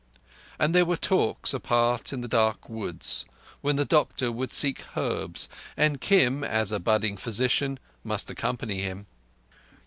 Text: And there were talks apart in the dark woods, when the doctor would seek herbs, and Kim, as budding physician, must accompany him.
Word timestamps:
And 0.57 0.73
there 0.73 0.83
were 0.83 0.97
talks 0.97 1.53
apart 1.53 2.11
in 2.11 2.21
the 2.21 2.27
dark 2.27 2.67
woods, 2.67 3.23
when 3.61 3.75
the 3.75 3.85
doctor 3.85 4.31
would 4.31 4.51
seek 4.51 4.81
herbs, 4.97 5.47
and 5.77 6.01
Kim, 6.01 6.43
as 6.43 6.71
budding 6.79 7.17
physician, 7.17 7.77
must 8.03 8.31
accompany 8.31 8.81
him. 8.81 9.05